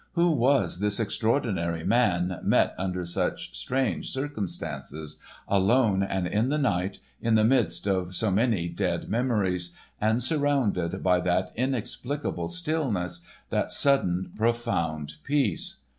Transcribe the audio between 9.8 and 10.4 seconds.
and